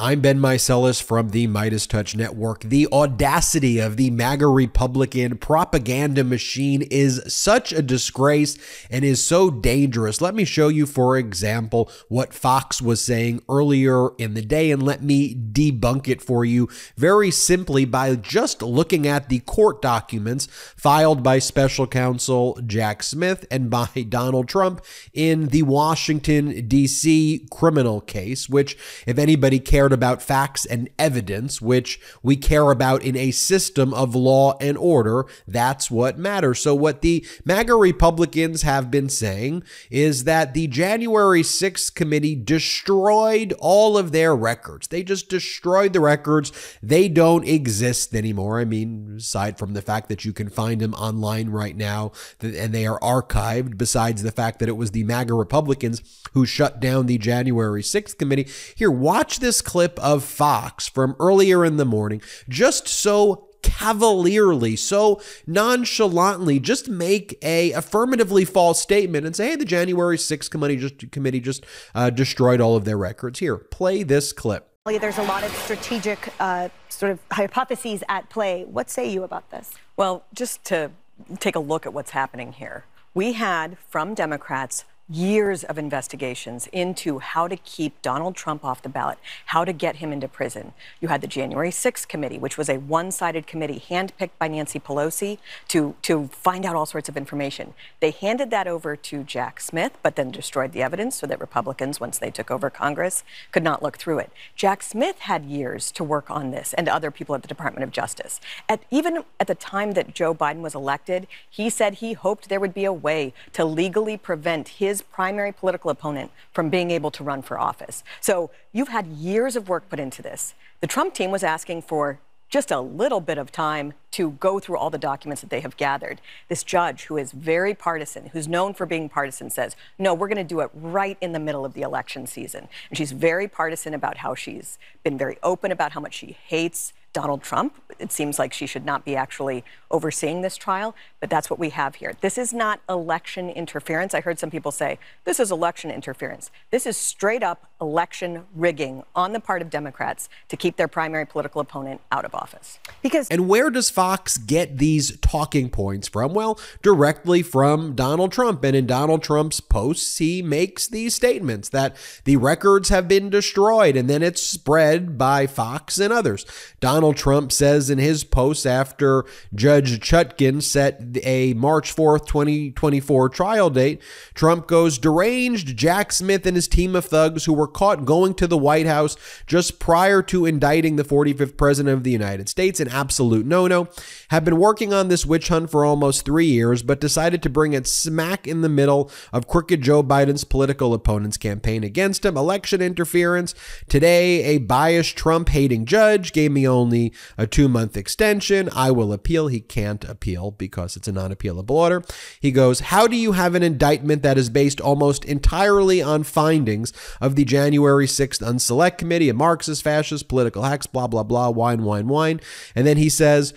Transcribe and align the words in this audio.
I'm 0.00 0.20
Ben 0.20 0.38
Meiselas 0.38 1.02
from 1.02 1.30
the 1.30 1.48
MeidasTouch 1.48 2.14
Network. 2.14 2.60
The 2.60 2.86
audacity 2.92 3.80
of 3.80 3.96
the 3.96 4.12
MAGA 4.12 4.46
Republican 4.46 5.38
propaganda 5.38 6.22
machine 6.22 6.82
is 6.82 7.20
such 7.26 7.72
a 7.72 7.82
disgrace 7.82 8.56
and 8.92 9.04
is 9.04 9.24
so 9.24 9.50
dangerous. 9.50 10.20
Let 10.20 10.36
me 10.36 10.44
show 10.44 10.68
you, 10.68 10.86
for 10.86 11.18
example, 11.18 11.90
what 12.06 12.32
Fox 12.32 12.80
was 12.80 13.00
saying 13.02 13.42
earlier 13.48 14.10
in 14.18 14.34
the 14.34 14.42
day, 14.42 14.70
and 14.70 14.84
let 14.84 15.02
me 15.02 15.34
debunk 15.34 16.06
it 16.06 16.22
for 16.22 16.44
you 16.44 16.68
very 16.96 17.32
simply 17.32 17.84
by 17.84 18.14
just 18.14 18.62
looking 18.62 19.04
at 19.04 19.28
the 19.28 19.40
court 19.40 19.82
documents 19.82 20.46
filed 20.76 21.24
by 21.24 21.40
special 21.40 21.88
counsel 21.88 22.56
Jack 22.64 23.02
Smith 23.02 23.46
and 23.50 23.68
by 23.68 23.88
Donald 24.08 24.48
Trump 24.48 24.80
in 25.12 25.48
the 25.48 25.62
Washington, 25.62 26.68
D.C. 26.68 27.48
criminal 27.50 28.00
case, 28.00 28.48
which, 28.48 28.76
if 29.04 29.18
anybody 29.18 29.58
cares, 29.58 29.87
cared 29.88 29.94
about 29.94 30.20
facts 30.20 30.66
and 30.66 30.90
evidence, 30.98 31.62
which 31.62 31.98
we 32.22 32.36
care 32.36 32.70
about 32.70 33.02
in 33.02 33.16
a 33.16 33.30
system 33.30 33.94
of 33.94 34.14
law 34.14 34.54
and 34.60 34.76
order. 34.76 35.24
That's 35.46 35.90
what 35.90 36.18
matters. 36.18 36.60
So, 36.60 36.74
what 36.74 37.00
the 37.00 37.26
MAGA 37.46 37.74
Republicans 37.74 38.62
have 38.62 38.90
been 38.90 39.08
saying 39.08 39.62
is 39.90 40.24
that 40.24 40.52
the 40.52 40.66
January 40.66 41.42
6th 41.42 41.94
committee 41.94 42.34
destroyed 42.34 43.54
all 43.60 43.96
of 43.96 44.12
their 44.12 44.36
records. 44.36 44.88
They 44.88 45.02
just 45.02 45.30
destroyed 45.30 45.94
the 45.94 46.00
records. 46.00 46.52
They 46.82 47.08
don't 47.08 47.48
exist 47.48 48.14
anymore. 48.14 48.60
I 48.60 48.66
mean, 48.66 49.14
aside 49.16 49.58
from 49.58 49.72
the 49.72 49.82
fact 49.82 50.10
that 50.10 50.24
you 50.26 50.34
can 50.34 50.50
find 50.50 50.82
them 50.82 50.92
online 50.94 51.48
right 51.48 51.76
now 51.76 52.12
and 52.42 52.74
they 52.74 52.86
are 52.86 53.00
archived, 53.00 53.78
besides 53.78 54.22
the 54.22 54.32
fact 54.32 54.58
that 54.58 54.68
it 54.68 54.76
was 54.76 54.90
the 54.90 55.04
MAGA 55.04 55.32
Republicans 55.32 56.02
who 56.34 56.44
shut 56.44 56.78
down 56.78 57.06
the 57.06 57.16
January 57.16 57.82
6th 57.82 58.18
committee. 58.18 58.48
Here, 58.76 58.90
watch 58.90 59.38
this 59.40 59.62
clip 59.62 59.77
clip 59.78 59.96
of 60.00 60.24
Fox 60.24 60.88
from 60.88 61.14
earlier 61.20 61.64
in 61.64 61.76
the 61.76 61.84
morning, 61.84 62.20
just 62.48 62.88
so 62.88 63.48
cavalierly, 63.62 64.74
so 64.74 65.22
nonchalantly, 65.46 66.58
just 66.58 66.88
make 66.88 67.38
a 67.42 67.70
affirmatively 67.70 68.44
false 68.44 68.82
statement 68.82 69.24
and 69.24 69.36
say, 69.36 69.50
"Hey, 69.50 69.54
the 69.54 69.64
January 69.64 70.18
6th 70.18 70.50
committee 70.50 70.78
just 70.78 71.12
committee 71.12 71.38
just 71.38 71.64
uh, 71.94 72.10
destroyed 72.10 72.60
all 72.60 72.74
of 72.74 72.84
their 72.86 72.98
records." 72.98 73.38
Here, 73.38 73.56
play 73.56 74.02
this 74.02 74.32
clip. 74.32 74.68
There's 74.86 75.18
a 75.18 75.22
lot 75.22 75.44
of 75.44 75.52
strategic 75.52 76.32
uh, 76.40 76.70
sort 76.88 77.12
of 77.12 77.20
hypotheses 77.30 78.02
at 78.08 78.28
play. 78.30 78.64
What 78.64 78.90
say 78.90 79.08
you 79.08 79.22
about 79.22 79.48
this? 79.52 79.74
Well, 79.96 80.24
just 80.34 80.64
to 80.64 80.90
take 81.38 81.54
a 81.54 81.60
look 81.60 81.86
at 81.86 81.92
what's 81.92 82.10
happening 82.10 82.50
here, 82.50 82.84
we 83.14 83.34
had 83.34 83.78
from 83.78 84.14
Democrats 84.14 84.84
years 85.10 85.64
of 85.64 85.78
investigations 85.78 86.68
into 86.72 87.18
how 87.18 87.48
to 87.48 87.56
keep 87.56 88.00
Donald 88.02 88.36
Trump 88.36 88.64
off 88.64 88.82
the 88.82 88.88
ballot, 88.88 89.18
how 89.46 89.64
to 89.64 89.72
get 89.72 89.96
him 89.96 90.12
into 90.12 90.28
prison. 90.28 90.72
You 91.00 91.08
had 91.08 91.22
the 91.22 91.26
January 91.26 91.70
6th 91.70 92.06
committee, 92.08 92.38
which 92.38 92.58
was 92.58 92.68
a 92.68 92.76
one-sided 92.76 93.46
committee 93.46 93.82
handpicked 93.88 94.36
by 94.38 94.48
Nancy 94.48 94.78
Pelosi 94.78 95.38
to, 95.68 95.94
to 96.02 96.28
find 96.28 96.66
out 96.66 96.76
all 96.76 96.86
sorts 96.86 97.08
of 97.08 97.16
information. 97.16 97.74
They 98.00 98.10
handed 98.10 98.50
that 98.50 98.66
over 98.66 98.96
to 98.96 99.24
Jack 99.24 99.60
Smith, 99.60 99.96
but 100.02 100.16
then 100.16 100.30
destroyed 100.30 100.72
the 100.72 100.82
evidence 100.82 101.16
so 101.16 101.26
that 101.26 101.40
Republicans, 101.40 102.00
once 102.00 102.18
they 102.18 102.30
took 102.30 102.50
over 102.50 102.68
Congress, 102.68 103.24
could 103.50 103.62
not 103.62 103.82
look 103.82 103.96
through 103.96 104.18
it. 104.18 104.30
Jack 104.56 104.82
Smith 104.82 105.20
had 105.20 105.44
years 105.44 105.90
to 105.92 106.04
work 106.04 106.30
on 106.30 106.50
this 106.50 106.74
and 106.74 106.88
other 106.88 107.10
people 107.10 107.34
at 107.34 107.42
the 107.42 107.48
Department 107.48 107.84
of 107.84 107.90
Justice. 107.90 108.40
At, 108.68 108.82
even 108.90 109.24
at 109.40 109.46
the 109.46 109.54
time 109.54 109.92
that 109.92 110.14
Joe 110.14 110.34
Biden 110.34 110.60
was 110.60 110.74
elected, 110.74 111.26
he 111.48 111.70
said 111.70 111.94
he 111.94 112.12
hoped 112.12 112.48
there 112.48 112.60
would 112.60 112.74
be 112.74 112.84
a 112.84 112.92
way 112.92 113.32
to 113.54 113.64
legally 113.64 114.16
prevent 114.16 114.68
his 114.68 114.97
his 114.98 115.06
primary 115.06 115.52
political 115.52 115.90
opponent 115.90 116.30
from 116.52 116.68
being 116.68 116.90
able 116.90 117.10
to 117.12 117.22
run 117.22 117.40
for 117.40 117.58
office. 117.58 118.02
So 118.20 118.50
you've 118.72 118.88
had 118.88 119.06
years 119.06 119.54
of 119.54 119.68
work 119.68 119.88
put 119.88 120.00
into 120.00 120.22
this. 120.22 120.54
The 120.80 120.88
Trump 120.88 121.14
team 121.14 121.30
was 121.30 121.44
asking 121.44 121.82
for 121.82 122.18
just 122.48 122.70
a 122.70 122.80
little 122.80 123.20
bit 123.20 123.36
of 123.36 123.52
time 123.52 123.92
to 124.10 124.30
go 124.32 124.58
through 124.58 124.78
all 124.78 124.88
the 124.88 124.98
documents 124.98 125.42
that 125.42 125.50
they 125.50 125.60
have 125.60 125.76
gathered. 125.76 126.18
This 126.48 126.62
judge, 126.62 127.04
who 127.04 127.18
is 127.18 127.30
very 127.30 127.74
partisan, 127.74 128.30
who's 128.32 128.48
known 128.48 128.72
for 128.72 128.86
being 128.86 129.08
partisan, 129.08 129.50
says, 129.50 129.76
no, 129.98 130.14
we're 130.14 130.28
going 130.28 130.38
to 130.38 130.44
do 130.44 130.60
it 130.60 130.70
right 130.74 131.18
in 131.20 131.32
the 131.32 131.38
middle 131.38 131.64
of 131.64 131.74
the 131.74 131.82
election 131.82 132.26
season. 132.26 132.68
And 132.88 132.96
she's 132.96 133.12
very 133.12 133.48
partisan 133.48 133.92
about 133.92 134.16
how 134.18 134.34
she's 134.34 134.78
been 135.04 135.18
very 135.18 135.38
open 135.42 135.70
about 135.70 135.92
how 135.92 136.00
much 136.00 136.14
she 136.14 136.38
hates 136.46 136.94
Donald 137.12 137.42
Trump. 137.42 137.74
It 137.98 138.12
seems 138.12 138.38
like 138.38 138.52
she 138.52 138.66
should 138.66 138.84
not 138.84 139.04
be 139.04 139.16
actually 139.16 139.64
overseeing 139.90 140.42
this 140.42 140.56
trial, 140.56 140.94
but 141.20 141.30
that's 141.30 141.50
what 141.50 141.58
we 141.58 141.70
have 141.70 141.96
here. 141.96 142.14
This 142.20 142.38
is 142.38 142.52
not 142.52 142.80
election 142.88 143.48
interference. 143.50 144.14
I 144.14 144.20
heard 144.20 144.38
some 144.38 144.50
people 144.50 144.70
say 144.70 144.98
this 145.24 145.40
is 145.40 145.50
election 145.50 145.90
interference. 145.90 146.50
This 146.70 146.86
is 146.86 146.96
straight 146.96 147.42
up 147.42 147.70
election 147.80 148.44
rigging 148.54 149.02
on 149.14 149.32
the 149.32 149.40
part 149.40 149.62
of 149.62 149.70
Democrats 149.70 150.28
to 150.48 150.56
keep 150.56 150.76
their 150.76 150.88
primary 150.88 151.26
political 151.26 151.60
opponent 151.60 152.00
out 152.10 152.24
of 152.24 152.34
office. 152.34 152.78
Because 153.02 153.28
And 153.28 153.48
where 153.48 153.70
does 153.70 153.88
Fox 153.88 154.36
get 154.36 154.78
these 154.78 155.16
talking 155.18 155.70
points 155.70 156.08
from? 156.08 156.34
Well, 156.34 156.58
directly 156.82 157.42
from 157.42 157.94
Donald 157.94 158.32
Trump. 158.32 158.64
And 158.64 158.76
in 158.76 158.86
Donald 158.86 159.22
Trump's 159.22 159.60
posts, 159.60 160.18
he 160.18 160.42
makes 160.42 160.86
these 160.88 161.14
statements 161.14 161.68
that 161.70 161.96
the 162.24 162.36
records 162.36 162.88
have 162.88 163.08
been 163.08 163.30
destroyed 163.30 163.96
and 163.96 164.10
then 164.10 164.22
it's 164.22 164.42
spread 164.42 165.16
by 165.16 165.46
Fox 165.46 165.98
and 165.98 166.12
others. 166.12 166.44
Donald 166.80 167.07
Trump 167.12 167.52
says 167.52 167.90
in 167.90 167.98
his 167.98 168.24
post 168.24 168.66
after 168.66 169.24
Judge 169.54 170.00
Chutkan 170.00 170.62
set 170.62 171.00
a 171.22 171.54
March 171.54 171.94
4th, 171.94 172.26
2024 172.26 173.28
trial 173.28 173.70
date, 173.70 174.02
Trump 174.34 174.66
goes 174.66 174.98
deranged 174.98 175.76
Jack 175.76 176.12
Smith 176.12 176.46
and 176.46 176.56
his 176.56 176.68
team 176.68 176.94
of 176.94 177.04
thugs 177.04 177.44
who 177.44 177.52
were 177.52 177.68
caught 177.68 178.04
going 178.04 178.34
to 178.34 178.46
the 178.46 178.58
White 178.58 178.86
House 178.86 179.16
just 179.46 179.78
prior 179.78 180.22
to 180.22 180.46
indicting 180.46 180.96
the 180.96 181.04
45th 181.04 181.56
president 181.56 181.96
of 181.96 182.04
the 182.04 182.10
United 182.10 182.48
States, 182.48 182.80
an 182.80 182.88
absolute 182.88 183.46
no 183.46 183.66
no, 183.66 183.88
have 184.30 184.44
been 184.44 184.58
working 184.58 184.92
on 184.92 185.08
this 185.08 185.26
witch 185.26 185.48
hunt 185.48 185.70
for 185.70 185.84
almost 185.84 186.24
three 186.24 186.46
years, 186.46 186.82
but 186.82 187.00
decided 187.00 187.42
to 187.42 187.50
bring 187.50 187.72
it 187.72 187.86
smack 187.86 188.46
in 188.46 188.60
the 188.60 188.68
middle 188.68 189.10
of 189.32 189.48
crooked 189.48 189.82
Joe 189.82 190.02
Biden's 190.02 190.44
political 190.44 190.94
opponent's 190.94 191.36
campaign 191.36 191.82
against 191.84 192.24
him. 192.24 192.36
Election 192.36 192.80
interference. 192.82 193.54
Today, 193.88 194.44
a 194.44 194.58
biased 194.58 195.16
Trump 195.16 195.48
hating 195.48 195.86
judge 195.86 196.32
gave 196.32 196.52
me 196.52 196.68
only 196.68 197.12
a 197.36 197.46
two 197.46 197.68
month 197.68 197.96
extension. 197.96 198.68
I 198.74 198.90
will 198.90 199.12
appeal. 199.12 199.48
He 199.48 199.60
can't 199.60 200.04
appeal 200.04 200.50
because 200.52 200.96
it's 200.96 201.08
a 201.08 201.12
non 201.12 201.34
appealable 201.34 201.70
order. 201.70 202.02
He 202.40 202.52
goes, 202.52 202.80
How 202.80 203.06
do 203.06 203.16
you 203.16 203.32
have 203.32 203.54
an 203.54 203.62
indictment 203.62 204.22
that 204.22 204.38
is 204.38 204.50
based 204.50 204.80
almost 204.80 205.24
entirely 205.24 206.02
on 206.02 206.22
findings 206.22 206.92
of 207.20 207.34
the 207.34 207.44
January 207.44 208.06
6th 208.06 208.40
Unselect 208.40 208.98
Committee, 208.98 209.28
a 209.28 209.34
Marxist, 209.34 209.82
fascist, 209.82 210.28
political 210.28 210.62
hacks, 210.62 210.86
blah, 210.86 211.06
blah, 211.06 211.22
blah, 211.22 211.50
whine, 211.50 211.82
whine, 211.82 212.08
whine. 212.08 212.40
And 212.74 212.86
then 212.86 212.96
he 212.96 213.08
says, 213.08 213.54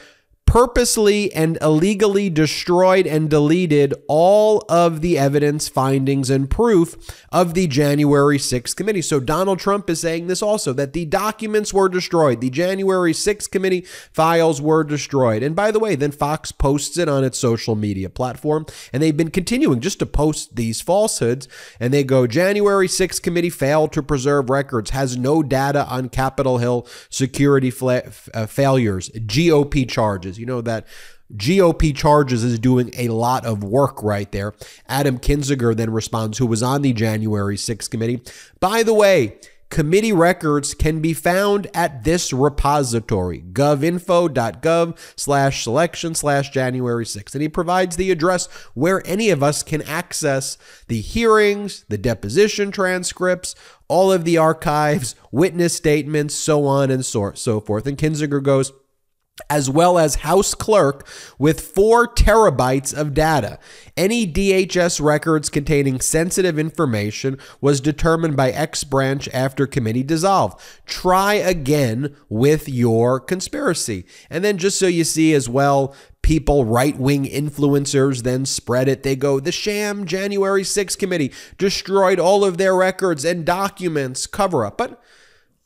purposely 0.51 1.31
and 1.33 1.57
illegally 1.61 2.29
destroyed 2.29 3.07
and 3.07 3.29
deleted 3.29 3.93
all 4.09 4.65
of 4.67 4.99
the 4.99 5.17
evidence, 5.17 5.69
findings, 5.69 6.29
and 6.29 6.49
proof 6.49 6.97
of 7.31 7.53
the 7.53 7.65
January 7.67 8.37
6th 8.37 8.75
committee. 8.75 9.01
So 9.01 9.21
Donald 9.21 9.59
Trump 9.59 9.89
is 9.89 10.01
saying 10.01 10.27
this 10.27 10.41
also 10.41 10.73
that 10.73 10.91
the 10.91 11.05
documents 11.05 11.73
were 11.73 11.87
destroyed. 11.87 12.41
The 12.41 12.49
January 12.49 13.13
6th 13.13 13.49
committee 13.49 13.85
files 14.11 14.61
were 14.61 14.83
destroyed. 14.83 15.41
And 15.41 15.55
by 15.55 15.71
the 15.71 15.79
way, 15.79 15.95
then 15.95 16.11
Fox 16.11 16.51
posts 16.51 16.97
it 16.97 17.07
on 17.07 17.23
its 17.23 17.37
social 17.37 17.77
media 17.77 18.09
platform. 18.09 18.65
And 18.91 19.01
they've 19.01 19.15
been 19.15 19.31
continuing 19.31 19.79
just 19.79 19.99
to 19.99 20.05
post 20.05 20.57
these 20.57 20.81
falsehoods. 20.81 21.47
And 21.79 21.93
they 21.93 22.03
go 22.03 22.27
January 22.27 22.89
6th 22.89 23.21
committee 23.21 23.49
failed 23.49 23.93
to 23.93 24.03
preserve 24.03 24.49
records, 24.49 24.89
has 24.89 25.15
no 25.15 25.43
data 25.43 25.87
on 25.87 26.09
Capitol 26.09 26.57
Hill 26.57 26.85
security 27.09 27.71
fla- 27.71 28.03
uh, 28.33 28.47
failures, 28.47 29.09
GOP 29.11 29.89
charges. 29.89 30.40
You 30.41 30.47
know 30.47 30.61
that 30.61 30.87
GOP 31.35 31.95
charges 31.95 32.43
is 32.43 32.59
doing 32.59 32.91
a 32.97 33.07
lot 33.09 33.45
of 33.45 33.63
work 33.63 34.01
right 34.03 34.29
there. 34.31 34.53
Adam 34.87 35.17
Kinzinger 35.17 35.75
then 35.75 35.91
responds, 35.91 36.37
who 36.39 36.45
was 36.45 36.61
on 36.61 36.81
the 36.81 36.93
January 36.93 37.55
6th 37.55 37.89
committee. 37.89 38.21
By 38.59 38.83
the 38.83 38.93
way, 38.93 39.37
committee 39.69 40.11
records 40.11 40.73
can 40.73 40.99
be 40.99 41.13
found 41.13 41.67
at 41.73 42.03
this 42.03 42.33
repository, 42.33 43.41
govinfo.gov 43.41 44.97
slash 45.15 45.63
selection 45.63 46.13
slash 46.13 46.49
January 46.49 47.05
6th. 47.05 47.33
And 47.33 47.41
he 47.41 47.49
provides 47.49 47.95
the 47.95 48.11
address 48.11 48.47
where 48.73 49.01
any 49.07 49.29
of 49.29 49.41
us 49.41 49.63
can 49.63 49.81
access 49.83 50.57
the 50.87 51.01
hearings, 51.01 51.85
the 51.87 51.97
deposition 51.97 52.71
transcripts, 52.71 53.55
all 53.87 54.11
of 54.11 54.25
the 54.25 54.37
archives, 54.37 55.15
witness 55.31 55.73
statements, 55.73 56.35
so 56.35 56.65
on 56.65 56.91
and 56.91 57.05
so, 57.05 57.31
so 57.33 57.59
forth. 57.59 57.87
And 57.87 57.97
Kinzinger 57.97 58.43
goes, 58.43 58.73
as 59.49 59.69
well 59.69 59.97
as 59.97 60.15
House 60.15 60.53
Clerk 60.53 61.07
with 61.37 61.61
four 61.61 62.07
terabytes 62.07 62.93
of 62.95 63.13
data. 63.13 63.59
Any 63.97 64.25
DHS 64.25 65.01
records 65.01 65.49
containing 65.49 65.99
sensitive 66.01 66.57
information 66.57 67.37
was 67.59 67.81
determined 67.81 68.35
by 68.35 68.51
X 68.51 68.83
branch 68.83 69.27
after 69.33 69.67
committee 69.67 70.03
dissolved. 70.03 70.59
Try 70.85 71.35
again 71.35 72.15
with 72.29 72.69
your 72.69 73.19
conspiracy. 73.19 74.05
And 74.29 74.43
then, 74.43 74.57
just 74.57 74.79
so 74.79 74.87
you 74.87 75.03
see 75.03 75.33
as 75.33 75.49
well, 75.49 75.95
people, 76.21 76.65
right 76.65 76.97
wing 76.97 77.25
influencers, 77.25 78.23
then 78.23 78.45
spread 78.45 78.87
it. 78.87 79.03
They 79.03 79.15
go, 79.15 79.39
the 79.39 79.51
sham 79.51 80.05
January 80.05 80.63
6th 80.63 80.97
committee 80.97 81.31
destroyed 81.57 82.19
all 82.19 82.45
of 82.45 82.57
their 82.57 82.75
records 82.75 83.25
and 83.25 83.45
documents, 83.45 84.27
cover 84.27 84.65
up. 84.65 84.77
But 84.77 85.01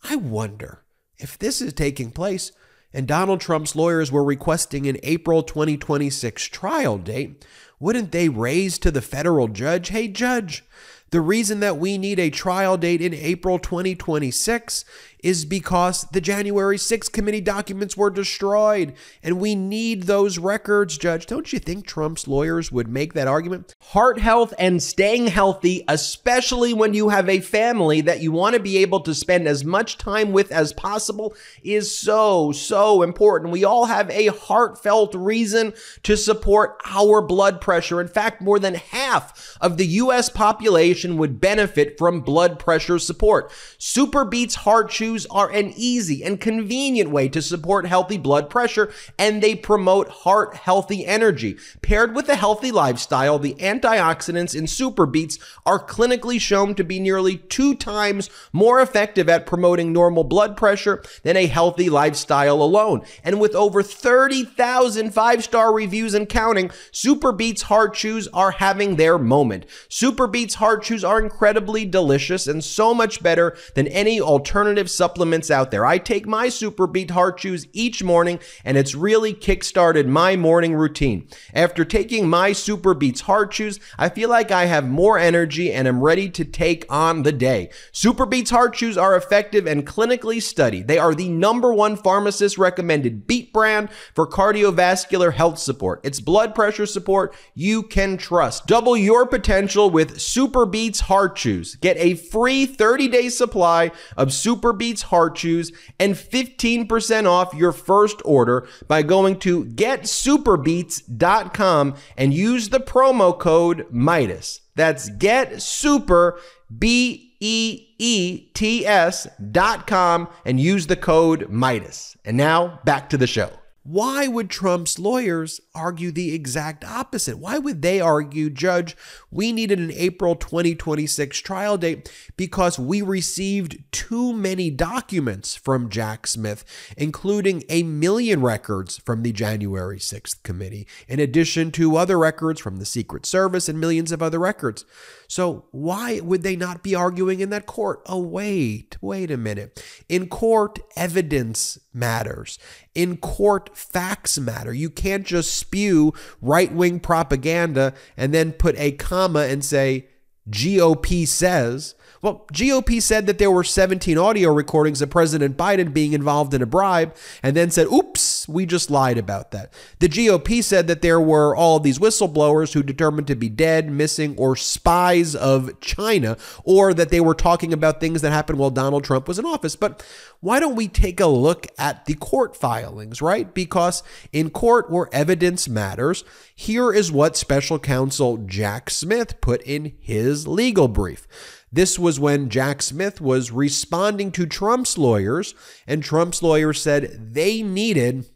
I 0.04 0.16
wonder 0.16 0.84
if 1.18 1.38
this 1.38 1.62
is 1.62 1.74
taking 1.74 2.12
place 2.12 2.52
and 2.96 3.08
Donald 3.08 3.42
Trump's 3.42 3.76
lawyers 3.76 4.10
were 4.10 4.24
requesting 4.24 4.88
an 4.88 4.98
April 5.04 5.44
2026 5.44 6.46
trial 6.46 6.98
date, 6.98 7.46
wouldn't 7.78 8.14
they 8.14 8.30
raise 8.30 8.80
to 8.80 8.90
the 8.90 9.02
federal 9.02 9.50
judge, 9.50 9.90
hey, 9.90 10.08
judge, 10.08 10.64
the 11.12 11.20
reason 11.20 11.60
that 11.60 11.78
we 11.78 11.98
need 11.98 12.20
a 12.20 12.30
trial 12.30 12.78
date 12.78 13.02
in 13.02 13.14
April 13.14 13.60
2026 13.60 14.86
is 15.26 15.44
because 15.44 16.04
the 16.12 16.22
January 16.22 16.78
6th 16.78 17.12
committee 17.12 17.42
documents 17.42 17.98
were 17.98 18.12
destroyed 18.12 18.94
and 19.24 19.40
we 19.40 19.56
need 19.56 20.04
those 20.04 20.38
records, 20.38 21.00
Judge. 21.00 21.26
Don't 21.26 21.52
you 21.52 21.58
think 21.58 21.88
Trump's 21.88 22.28
lawyers 22.28 22.72
would 22.72 22.88
make 22.88 23.14
that 23.14 23.28
argument? 23.28 23.74
Heart 23.86 24.20
health 24.20 24.54
and 24.60 24.84
staying 24.84 25.26
healthy, 25.26 25.84
especially 25.88 26.76
when 26.76 26.94
you 26.94 27.10
have 27.10 27.28
a 27.28 27.40
family 27.40 28.02
that 28.02 28.22
you 28.22 28.32
want 28.32 28.54
to 28.54 28.62
be 28.62 28.78
able 28.78 29.00
to 29.00 29.16
spend 29.16 29.48
as 29.48 29.66
much 29.66 29.98
time 29.98 30.32
with 30.32 30.52
as 30.52 30.74
possible, 30.74 31.34
is 31.64 31.98
so, 31.98 32.52
so 32.52 33.02
important. 33.02 33.52
We 33.52 33.64
all 33.64 33.86
have 33.86 34.12
a 34.12 34.28
heartfelt 34.28 35.16
reason 35.16 35.74
to 36.04 36.16
support 36.18 36.80
our 36.86 37.24
blood 37.24 37.62
pressure. 37.62 38.00
In 38.00 38.10
fact, 38.10 38.44
more 38.44 38.60
than 38.60 38.76
half 38.76 39.58
of 39.60 39.78
the 39.78 39.88
U.S. 39.88 40.30
population 40.30 41.18
would 41.18 41.42
benefit 41.42 41.98
from 41.98 42.22
blood 42.22 42.60
pressure 42.60 43.00
support. 43.00 43.52
SuperBeets 43.80 44.54
Heart 44.58 44.92
Chews 45.16 45.26
are 45.32 45.50
an 45.50 45.72
easy 45.78 46.26
and 46.26 46.42
convenient 46.42 47.10
way 47.10 47.30
to 47.30 47.42
support 47.42 47.86
healthy 47.86 48.18
blood 48.18 48.50
pressure, 48.50 48.92
and 49.18 49.42
they 49.42 49.56
promote 49.56 50.10
heart 50.10 50.56
healthy 50.56 51.06
energy. 51.06 51.58
Paired 51.82 52.14
with 52.14 52.28
a 52.28 52.36
healthy 52.36 52.70
lifestyle, 52.70 53.40
the 53.40 53.54
antioxidants 53.54 54.54
in 54.54 54.66
SuperBeets 54.66 55.40
are 55.66 55.80
clinically 55.80 56.40
shown 56.42 56.76
to 56.76 56.84
be 56.84 57.00
nearly 57.00 57.38
two 57.38 57.76
times 57.76 58.30
more 58.52 58.82
effective 58.82 59.30
at 59.30 59.46
promoting 59.46 59.94
normal 59.94 60.26
blood 60.26 60.58
pressure 60.58 61.02
than 61.24 61.38
a 61.38 61.48
healthy 61.48 61.90
lifestyle 61.90 62.62
alone. 62.62 63.02
And 63.24 63.40
with 63.40 63.56
over 63.56 63.82
30,000 63.82 65.12
five 65.12 65.46
star 65.46 65.74
reviews 65.74 66.14
and 66.14 66.28
counting, 66.28 66.70
SuperBeets 66.92 67.64
Heart 67.64 67.94
Chews 67.94 68.28
are 68.34 68.52
having 68.52 68.98
their 68.98 69.18
moment. 69.18 69.66
SuperBeets 69.88 70.56
Heart 70.56 70.84
Chews 70.84 71.06
are 71.06 71.22
incredibly 71.22 71.86
delicious 71.86 72.48
and 72.48 72.62
so 72.62 72.94
much 72.94 73.24
better 73.24 73.56
than 73.76 73.88
any 73.88 74.20
alternative 74.20 74.90
supplements 75.06 75.52
out 75.52 75.70
there. 75.70 75.86
I 75.86 76.00
take 76.00 76.26
my 76.26 76.48
SuperBeet 76.48 77.12
Heart 77.12 77.38
Chews 77.38 77.68
each 77.74 78.02
morning, 78.02 78.40
and 78.64 78.76
it's 78.76 78.96
really 78.96 79.36
kickstarted 79.36 80.08
my 80.08 80.36
morning 80.36 80.74
routine. 80.74 81.28
After 81.54 81.86
taking 81.86 82.28
my 82.28 82.52
SuperBeets 82.52 83.22
Heart 83.22 83.52
Chews, 83.52 83.80
I 84.00 84.10
feel 84.10 84.30
like 84.30 84.50
I 84.50 84.66
have 84.66 84.90
more 84.90 85.20
energy 85.20 85.72
and 85.72 85.88
am 85.88 86.02
ready 86.02 86.28
to 86.32 86.44
take 86.44 86.88
on 86.90 87.22
the 87.22 87.32
day. 87.32 87.70
SuperBeets 87.94 88.50
Heart 88.50 88.74
Chews 88.74 88.98
are 88.98 89.16
effective 89.16 89.68
and 89.68 89.86
clinically 89.86 90.42
studied. 90.42 90.88
They 90.88 90.98
are 90.98 91.14
the 91.14 91.30
number 91.30 91.72
one 91.72 91.98
pharmacist 91.98 92.58
recommended 92.58 93.28
brand 93.56 93.90
for 94.14 94.28
cardiovascular 94.28 95.34
health 95.34 95.58
support. 95.58 96.02
It's 96.04 96.20
blood 96.20 96.54
pressure 96.54 96.86
support 96.86 97.36
you 97.54 97.82
can 97.82 98.18
trust. 98.18 98.68
Double 98.68 98.96
your 98.96 99.26
potential 99.26 99.90
with 99.90 100.18
SuperBeets 100.18 101.02
Heart 101.02 101.36
Chews. 101.36 101.76
Get 101.76 101.98
a 101.98 102.16
free 102.16 102.66
30 102.66 103.08
day 103.08 103.30
supply 103.30 103.92
of 104.16 104.30
SuperBeets 104.30 104.86
Beats 104.86 105.02
Heart 105.04 105.36
Chews 105.36 105.72
and 106.00 106.14
15% 106.14 107.28
off 107.28 107.54
your 107.54 107.72
first 107.72 108.22
order 108.24 108.68
by 108.88 109.02
going 109.02 109.40
to 109.40 109.66
getsuperbeets.com 109.66 111.96
and 112.16 112.34
use 112.34 112.70
the 112.70 112.80
promo 112.80 113.38
code 113.38 113.86
Meidas. 113.92 114.60
That's 114.76 115.10
getsuper, 115.10 116.40
B 116.78 117.36
E 117.40 117.88
E 117.98 118.50
T 118.54 118.86
S 118.86 119.28
dot 119.52 119.88
com 119.88 120.28
and 120.46 120.60
use 120.60 120.88
the 120.88 120.96
code 120.96 121.50
Meidas. 121.50 122.16
And 122.26 122.38
now 122.38 122.80
back 122.86 123.10
to 123.10 123.18
the 123.18 123.28
show. 123.28 123.52
Why 123.88 124.28
would 124.28 124.50
Trump's 124.50 124.98
lawyers 124.98 125.62
argue 125.76 126.12
the 126.12 126.34
exact 126.34 126.84
opposite? 126.84 127.38
Why 127.38 127.60
would 127.60 127.84
they 127.84 128.02
argue, 128.02 128.50
Judge, 128.50 128.98
we 129.30 129.52
needed 129.52 129.78
an 129.78 129.92
April 129.92 130.36
2026 130.36 131.38
trial 131.38 131.78
date 131.78 132.12
because 132.36 132.80
we 132.80 133.04
received 133.04 133.78
too 133.92 134.34
many 134.34 134.72
documents 134.72 135.56
from 135.56 135.92
Jack 135.92 136.26
Smith, 136.26 136.66
including 136.98 137.64
a 137.70 137.84
million 137.84 138.42
records 138.42 138.98
from 138.98 139.22
the 139.22 139.32
January 139.32 140.00
6th 140.00 140.42
committee, 140.42 140.88
in 141.08 141.20
addition 141.20 141.70
to 141.74 141.96
other 141.96 142.18
records 142.18 142.60
from 142.60 142.78
the 142.78 142.86
Secret 142.86 143.24
Service 143.24 143.70
and 143.70 143.80
millions 143.80 144.12
of 144.12 144.24
other 144.24 144.40
records? 144.40 144.84
So, 145.28 145.66
why 145.72 146.20
would 146.22 146.42
they 146.42 146.56
not 146.56 146.82
be 146.82 146.96
arguing 146.96 147.40
in 147.40 147.50
that 147.52 147.66
court? 147.68 148.02
Oh, 148.08 148.20
wait, 148.20 148.98
wait 149.02 149.30
a 149.30 149.38
minute. 149.38 149.84
In 150.10 150.28
court, 150.28 150.80
evidence 150.96 151.80
matters. 151.94 152.60
In 152.96 153.18
court, 153.18 153.78
facts 153.78 154.40
matter. 154.40 154.74
You 154.74 154.90
can't 154.90 155.26
just 155.26 155.54
spew 155.54 156.14
right 156.42 156.72
wing 156.72 157.00
propaganda 157.00 157.94
and 158.16 158.34
then 158.34 158.54
put 158.54 158.76
a 158.78 158.94
comma 158.94 159.42
and 159.42 159.64
say, 159.64 160.08
GOP 160.50 161.28
says. 161.28 161.94
Well, 162.22 162.46
GOP 162.54 163.02
said 163.02 163.28
that 163.28 163.38
there 163.38 163.52
were 163.52 163.64
17 163.64 164.18
audio 164.18 164.52
recordings 164.52 165.02
of 165.02 165.10
President 165.10 165.58
Biden 165.58 165.94
being 165.94 166.14
involved 166.14 166.54
in 166.54 166.62
a 166.62 166.66
bribe 166.66 167.16
and 167.44 167.56
then 167.56 167.70
said, 167.70 167.88
oops, 167.88 168.48
we 168.48 168.66
just 168.66 168.90
lied 168.90 169.18
about 169.18 169.52
that. 169.52 169.72
The 170.00 170.10
GOP 170.10 170.64
said 170.64 170.88
that 170.88 171.02
there 171.02 171.20
were 171.20 171.56
all 171.56 171.80
these 171.80 172.00
whistleblowers 172.00 172.74
who 172.74 172.82
determined 172.82 173.28
to 173.28 173.36
be 173.36 173.50
dead, 173.50 173.92
missing, 173.92 174.36
or 174.38 174.56
spies 174.56 175.36
of 175.36 175.80
China, 175.82 176.38
or 176.64 176.94
that 176.94 177.10
they 177.10 177.22
were 177.22 177.36
talking 177.36 177.74
about 177.74 178.00
things 178.00 178.22
that 178.22 178.32
happened 178.32 178.60
while 178.60 178.72
Donald 178.72 179.04
Trump 179.04 179.28
was 179.28 179.38
in 179.38 179.46
office. 179.46 179.76
But 179.76 180.04
why 180.40 180.60
don't 180.60 180.76
we 180.76 180.88
take 180.88 181.20
a 181.20 181.28
look 181.28 181.68
at 181.78 182.06
the 182.06 182.16
court 182.16 182.56
filings, 182.56 183.22
right? 183.22 183.54
Because 183.54 184.04
in 184.32 184.50
court 184.50 184.90
where 184.90 185.10
evidence 185.12 185.68
matters, 185.68 186.24
here 186.54 186.94
is 186.94 187.12
what 187.12 187.38
special 187.38 187.80
counsel 187.80 188.38
Jack 188.38 188.90
Smith 188.90 189.42
put 189.42 189.62
in 189.64 189.94
his 190.00 190.48
legal 190.48 190.88
brief. 190.88 191.28
This 191.76 192.00
was 192.00 192.22
when 192.22 192.48
Jack 192.50 192.82
Smith 192.82 193.20
was 193.20 193.52
responding 193.52 194.32
to 194.32 194.46
Trump's 194.46 194.98
lawyers, 194.98 195.54
and 195.86 196.02
Trump's 196.02 196.42
lawyers 196.42 196.82
said 196.82 197.34
they 197.34 197.62
needed 197.62 198.30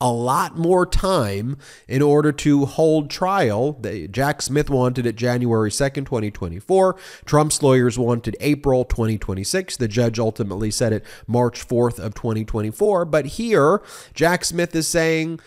a 0.00 0.10
lot 0.10 0.58
more 0.58 0.84
time 0.84 1.58
in 1.86 2.02
order 2.02 2.32
to 2.32 2.66
hold 2.66 3.08
trial. 3.08 3.80
Jack 4.10 4.42
Smith 4.42 4.68
wanted 4.68 5.06
it 5.06 5.14
January 5.14 5.70
2nd, 5.70 6.06
2024. 6.06 6.96
Trump's 7.24 7.62
lawyers 7.62 7.96
wanted 7.96 8.36
April 8.40 8.84
2026. 8.84 9.76
The 9.76 9.86
judge 9.86 10.18
ultimately 10.18 10.72
said 10.72 10.92
it 10.92 11.04
March 11.28 11.66
4th 11.66 12.00
of 12.00 12.14
2024. 12.14 13.04
But 13.04 13.26
here, 13.26 13.80
Jack 14.12 14.44
Smith 14.44 14.74
is 14.74 14.88
saying, 14.88 15.38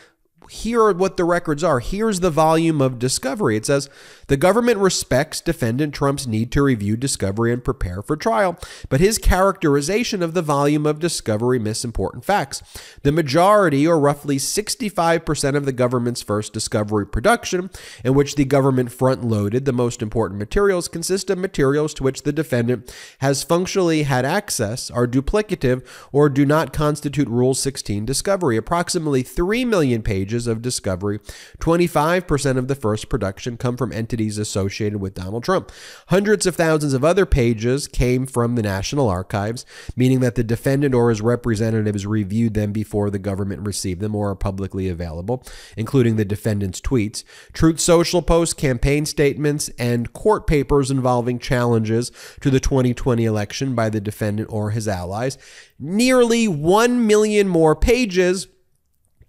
here 0.49 0.81
are 0.81 0.93
what 0.93 1.15
the 1.15 1.23
records 1.23 1.63
are. 1.63 1.79
Here's 1.79 2.19
the 2.19 2.31
volume 2.31 2.81
of 2.81 2.99
discovery. 2.99 3.55
It 3.55 3.65
says 3.65 3.89
the 4.27 4.37
government 4.37 4.79
respects 4.79 5.41
defendant 5.41 5.93
Trump's 5.93 6.27
need 6.27 6.51
to 6.51 6.63
review 6.63 6.97
discovery 6.97 7.53
and 7.53 7.63
prepare 7.63 8.01
for 8.01 8.17
trial, 8.17 8.57
but 8.89 8.99
his 8.99 9.17
characterization 9.17 10.23
of 10.23 10.33
the 10.33 10.41
volume 10.41 10.85
of 10.85 10.99
discovery 10.99 11.59
miss 11.59 11.85
important 11.85 12.25
facts. 12.25 12.63
The 13.03 13.11
majority, 13.11 13.87
or 13.87 13.99
roughly 13.99 14.37
65% 14.37 15.55
of 15.55 15.65
the 15.65 15.71
government's 15.71 16.21
first 16.21 16.51
discovery 16.51 17.05
production, 17.05 17.69
in 18.03 18.15
which 18.15 18.35
the 18.35 18.45
government 18.45 18.91
front 18.91 19.23
loaded 19.23 19.65
the 19.65 19.73
most 19.73 20.01
important 20.01 20.39
materials, 20.39 20.87
consist 20.87 21.29
of 21.29 21.37
materials 21.37 21.93
to 21.95 22.03
which 22.03 22.23
the 22.23 22.33
defendant 22.33 22.93
has 23.19 23.43
functionally 23.43 24.03
had 24.03 24.25
access, 24.25 24.89
are 24.89 25.07
duplicative, 25.07 25.85
or 26.11 26.29
do 26.29 26.45
not 26.45 26.73
constitute 26.73 27.27
Rule 27.27 27.53
16 27.53 28.05
discovery. 28.05 28.57
Approximately 28.57 29.23
3 29.23 29.65
million 29.65 30.01
pages 30.01 30.38
of 30.47 30.61
discovery, 30.61 31.19
25% 31.59 32.57
of 32.57 32.67
the 32.67 32.75
first 32.75 33.09
production, 33.09 33.57
come 33.57 33.77
from 33.77 33.91
entities 33.91 34.09
entities 34.09 34.37
associated 34.37 34.99
with 34.99 35.13
Donald 35.13 35.43
Trump. 35.43 35.71
Hundreds 36.07 36.45
of 36.45 36.55
thousands 36.55 36.93
of 36.93 37.03
other 37.05 37.25
pages 37.25 37.87
came 37.87 38.25
from 38.25 38.55
the 38.55 38.61
National 38.61 39.07
Archives, 39.07 39.65
meaning 39.95 40.19
that 40.19 40.35
the 40.35 40.43
defendant 40.43 40.93
or 40.93 41.09
his 41.09 41.21
representatives 41.21 42.05
reviewed 42.05 42.53
them 42.53 42.71
before 42.71 43.09
the 43.09 43.19
government 43.19 43.65
received 43.65 44.01
them 44.01 44.15
or 44.15 44.29
are 44.29 44.35
publicly 44.35 44.89
available, 44.89 45.43
including 45.77 46.15
the 46.15 46.25
defendant's 46.25 46.81
tweets, 46.81 47.23
Truth 47.53 47.79
Social 47.79 48.21
posts, 48.21 48.53
campaign 48.53 49.05
statements, 49.05 49.69
and 49.79 50.11
court 50.11 50.47
papers 50.47 50.91
involving 50.91 51.39
challenges 51.39 52.11
to 52.41 52.49
the 52.49 52.59
2020 52.59 53.25
election 53.25 53.75
by 53.75 53.89
the 53.89 54.01
defendant 54.01 54.49
or 54.51 54.71
his 54.71 54.87
allies. 54.87 55.37
Nearly 55.79 56.47
1 56.47 57.07
million 57.07 57.47
more 57.47 57.75
pages 57.75 58.47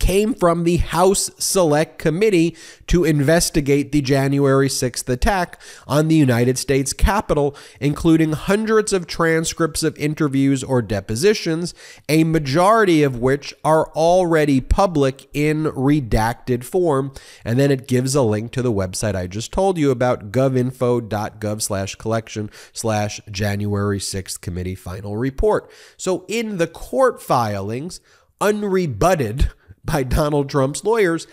came 0.01 0.35
from 0.35 0.65
the 0.65 0.79
House 0.79 1.31
Select 1.39 1.99
Committee 1.99 2.57
to 2.89 3.05
investigate 3.05 3.93
the 3.93 4.01
January 4.01 4.69
6th 4.69 5.09
attack 5.09 5.61
on 5.87 6.09
the 6.09 6.17
United 6.17 6.59
States 6.59 6.93
Capitol, 6.93 7.55
including 7.79 8.33
hundreds 8.33 8.93
of 8.93 9.07
transcripts 9.07 9.85
of 9.85 9.97
interviews 9.99 10.65
or 10.65 10.83
depositions, 10.83 11.73
a 12.09 12.25
majority 12.25 13.05
of 13.05 13.19
which 13.19 13.55
are 13.63 13.89
already 13.91 14.61
public 14.61 15.29
in 15.33 15.65
redacted 15.67 16.65
form. 16.65 17.13
And 17.45 17.59
then 17.59 17.71
it 17.71 17.87
gives 17.87 18.17
a 18.17 18.23
link 18.23 18.51
to 18.53 18.63
the 18.63 18.73
website 18.73 19.15
I 19.15 19.29
just 19.29 19.53
told 19.53 19.79
you 19.79 19.91
about, 19.93 20.33
govinfo.gov 20.33 21.63
slash 21.63 21.95
collection 21.95 22.51
slash 22.73 23.21
January 23.31 23.99
6th 23.99 24.41
committee 24.41 24.75
final 24.75 25.17
report. 25.17 25.71
So 25.97 26.25
in 26.27 26.57
the 26.57 26.67
court 26.67 27.23
filings, 27.23 28.01
unrebutted 28.41 29.51
by 29.85 30.03
Donald 30.03 30.49
Trump's 30.51 30.85
lawyers, 30.85 31.27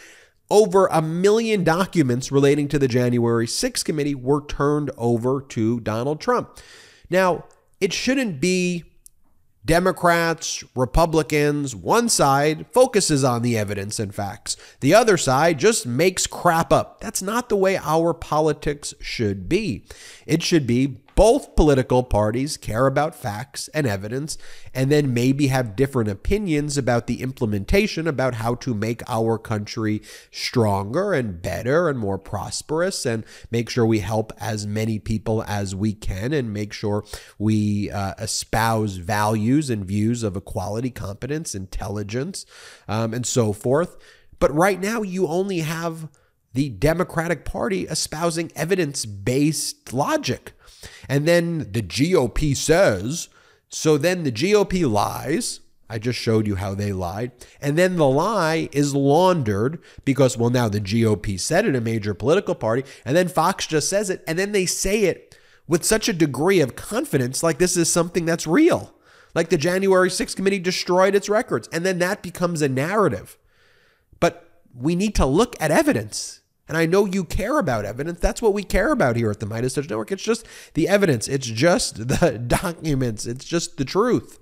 over 0.50 0.88
a 0.88 1.01
million 1.01 1.63
documents 1.63 2.32
relating 2.32 2.68
to 2.70 2.80
the 2.80 2.88
January 2.88 3.48
6th 3.48 3.84
committee 3.84 4.16
were 4.16 4.46
turned 4.46 4.92
over 4.98 5.42
to 5.42 5.80
Donald 5.82 6.22
Trump. 6.22 6.58
Now, 7.10 7.46
it 7.82 7.94
shouldn't 7.94 8.39
be 8.39 8.86
Democrats, 9.66 10.63
Republicans, 10.75 11.75
one 11.75 12.08
side 12.08 12.66
focuses 12.72 13.25
on 13.25 13.42
the 13.42 13.58
evidence 13.58 14.00
and 14.00 14.16
facts. 14.16 14.56
The 14.80 14.94
other 14.94 15.18
side 15.18 15.60
just 15.60 15.86
makes 15.86 16.25
crap 16.25 16.72
up. 16.72 17.01
That's 17.01 17.22
not 17.22 17.50
the 17.50 17.58
way 17.58 17.77
our 17.77 18.13
politics 18.13 18.94
should 19.01 19.50
be. 19.50 19.86
It 20.25 20.42
should 20.42 20.66
be 20.66 21.01
both 21.18 21.56
political 21.56 22.04
parties 22.04 22.58
care 22.58 22.86
about 22.86 23.16
facts 23.16 23.70
and 23.70 23.88
evidence 23.88 24.38
and 24.72 24.92
then 24.92 25.16
maybe 25.16 25.48
have 25.48 25.76
different 25.76 26.08
opinions 26.08 26.78
about 26.78 27.08
the 27.08 27.24
implementation 27.24 28.06
about 28.06 28.36
how 28.36 28.54
to 28.54 28.76
make 28.76 29.02
our 29.10 29.40
country 29.40 30.00
stronger 30.30 31.14
and 31.14 31.42
better 31.42 31.90
and 31.90 31.98
more 31.98 32.20
prosperous 32.20 33.04
and 33.04 33.26
make 33.50 33.68
sure 33.68 33.84
we 33.84 33.98
help 33.98 34.32
as 34.38 34.68
many 34.68 35.00
people 35.00 35.44
as 35.48 35.74
we 35.74 35.92
can 35.92 36.34
and 36.34 36.54
make 36.54 36.72
sure 36.72 37.04
we 37.40 37.90
uh, 37.90 38.14
espouse 38.20 38.98
values 38.98 39.72
and 39.72 39.86
views 39.86 40.22
of 40.22 40.38
equality, 40.38 40.92
competence, 40.92 41.56
intelligence, 41.56 42.46
um, 42.88 43.16
and 43.16 43.26
so 43.26 43.52
forth. 43.54 43.98
But 44.38 44.54
right 44.54 44.80
now, 44.80 45.02
you 45.02 45.26
only 45.26 45.62
have 45.62 46.10
the 46.54 46.70
Democratic 46.70 47.46
Party 47.46 47.84
espousing 47.84 48.51
evidence 48.56 49.06
based 49.06 49.94
logic. 49.94 50.54
And 51.10 51.27
then 51.27 51.72
the 51.72 51.82
GOP 51.82 52.56
says, 52.56 53.30
so 53.70 53.98
then 53.98 54.24
the 54.24 54.32
GOP 54.32 54.89
lies. 54.89 55.60
I 55.89 56.00
just 56.00 56.20
showed 56.20 56.48
you 56.48 56.56
how 56.56 56.75
they 56.75 56.92
lied. 56.92 57.32
And 57.62 57.77
then 57.77 57.96
the 57.96 58.08
lie 58.08 58.68
is 58.74 58.94
laundered 58.94 59.80
because, 60.04 60.38
well, 60.38 60.50
now 60.50 60.68
the 60.68 60.82
GOP 60.82 61.39
said 61.39 61.66
it, 61.66 61.75
a 61.75 61.82
major 61.82 62.13
political 62.13 62.56
party, 62.56 62.84
and 63.06 63.16
then 63.16 63.30
Fox 63.30 63.66
just 63.68 63.89
says 63.89 64.10
it, 64.10 64.22
and 64.27 64.38
then 64.38 64.51
they 64.51 64.66
say 64.66 65.04
it 65.04 65.38
with 65.68 65.86
such 65.86 66.10
a 66.10 66.13
degree 66.13 66.60
of 66.60 66.75
confidence, 66.75 67.44
like 67.44 67.58
this 67.58 67.77
is 67.77 67.92
something 67.92 68.25
that's 68.25 68.48
real. 68.48 68.94
Like 69.36 69.50
the 69.50 69.58
January 69.58 70.10
6th 70.10 70.36
committee 70.36 70.60
destroyed 70.60 71.13
its 71.13 71.30
records. 71.30 71.70
And 71.72 71.86
then 71.86 72.00
that 72.00 72.24
becomes 72.24 72.62
a 72.62 72.70
narrative. 72.70 73.38
We 74.79 74.96
need 74.96 75.15
to 75.15 75.25
look 75.25 75.55
at 75.60 75.72
evidence. 75.72 76.41
And 76.67 76.77
I 76.77 76.86
know 76.86 77.05
you 77.05 77.24
care 77.24 77.60
about 77.60 77.86
evidence. 77.86 78.19
That's 78.19 78.41
what 78.41 78.53
we 78.53 78.63
care 78.63 78.91
about 78.91 79.15
here 79.15 79.31
at 79.31 79.39
the 79.39 79.46
MeidasTouch 79.46 79.89
Network. 79.89 80.12
It's 80.12 80.24
just 80.24 80.46
the 80.74 80.88
evidence, 80.88 81.27
it's 81.27 81.48
just 81.48 82.07
the 82.19 82.38
documents, 82.38 83.25
it's 83.25 83.46
just 83.46 83.77
the 83.77 83.86
truth. 83.86 84.39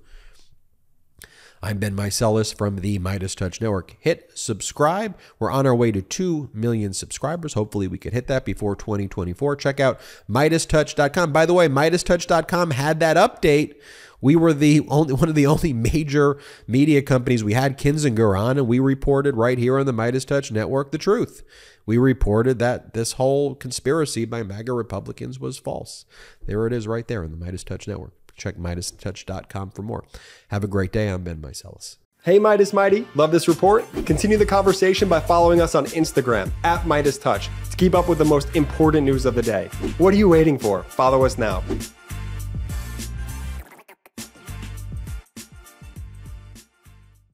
I'm 1.66 1.78
Ben 1.78 1.96
Meiselas 1.96 2.54
from 2.54 2.76
the 2.76 3.00
MeidasTouch 3.00 3.60
Network. 3.60 3.96
Hit 3.98 4.30
subscribe. 4.36 5.18
We're 5.40 5.50
on 5.50 5.66
our 5.66 5.74
way 5.74 5.90
to 5.90 6.00
2 6.00 6.50
million 6.54 6.92
subscribers. 6.92 7.54
Hopefully, 7.54 7.88
we 7.88 7.98
can 7.98 8.12
hit 8.12 8.28
that 8.28 8.44
before 8.44 8.76
2024. 8.76 9.56
Check 9.56 9.80
out 9.80 9.98
MeidasTouch.com. 10.30 11.32
By 11.32 11.44
the 11.44 11.54
way, 11.54 11.66
MeidasTouch.com 11.66 12.70
had 12.70 13.00
that 13.00 13.16
update. 13.16 13.74
We 14.20 14.36
were 14.36 14.52
the 14.52 14.86
only 14.86 15.14
one 15.14 15.28
of 15.28 15.34
the 15.34 15.46
only 15.46 15.72
major 15.72 16.38
media 16.68 17.02
companies. 17.02 17.42
We 17.42 17.54
had 17.54 17.76
Kinzinger 17.76 18.38
on, 18.38 18.58
and 18.58 18.68
we 18.68 18.78
reported 18.78 19.36
right 19.36 19.58
here 19.58 19.76
on 19.76 19.86
the 19.86 19.92
MeidasTouch 19.92 20.52
Network 20.52 20.92
the 20.92 20.98
truth 20.98 21.42
we 21.86 21.98
reported 21.98 22.58
that 22.58 22.94
this 22.94 23.12
whole 23.12 23.54
conspiracy 23.54 24.24
by 24.24 24.42
MAGA 24.42 24.72
Republicans 24.72 25.38
was 25.38 25.56
false. 25.56 26.04
There 26.44 26.66
it 26.66 26.72
is 26.72 26.88
right 26.88 27.06
there 27.06 27.22
on 27.22 27.30
the 27.30 27.36
MeidasTouch 27.36 27.86
Network. 27.86 28.12
Check 28.36 28.56
MeidasTouch.com 28.56 29.70
for 29.70 29.82
more. 29.82 30.04
Have 30.48 30.64
a 30.64 30.68
great 30.68 30.92
day. 30.92 31.08
I'm 31.08 31.24
Ben 31.24 31.38
Meiselas. 31.38 31.96
Hey 32.26 32.40
Meidas 32.40 32.72
Mighty, 32.72 33.06
love 33.14 33.30
this 33.30 33.46
report? 33.46 33.84
Continue 34.04 34.36
the 34.36 34.44
conversation 34.44 35.08
by 35.08 35.20
following 35.20 35.60
us 35.60 35.76
on 35.76 35.86
Instagram 35.86 36.50
at 36.64 36.80
MeidasTouch 36.82 37.48
to 37.70 37.76
keep 37.76 37.94
up 37.94 38.08
with 38.08 38.18
the 38.18 38.24
most 38.24 38.48
important 38.56 39.04
news 39.04 39.26
of 39.26 39.36
the 39.36 39.42
day. 39.42 39.68
What 39.98 40.12
are 40.12 40.16
you 40.16 40.28
waiting 40.28 40.58
for? 40.58 40.82
Follow 40.82 41.24
us 41.24 41.38
now. 41.38 41.62